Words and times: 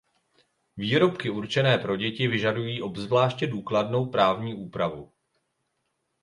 Výrobky 0.77 1.29
určené 1.29 1.77
pro 1.77 1.95
děti 1.97 2.27
vyžadují 2.27 2.81
obzvláště 2.81 3.47
důkladnou 3.47 4.05
právní 4.05 4.55
úpravu. 4.55 5.11